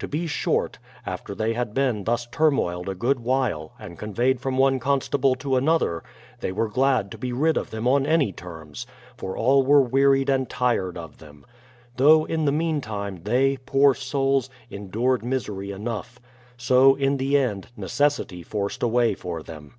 [0.00, 4.58] To be short, after they had been thus turmoiled a good while, and conveyed from
[4.58, 6.02] one constable to another,
[6.40, 8.84] they were glad to be rid of them on any teiTns;
[9.16, 11.46] for all were wearied and tired of them.
[11.96, 16.20] Though in the meantime, they, poor souls, endured misery enough.
[16.58, 19.72] So in the end, necessity forced a way for them.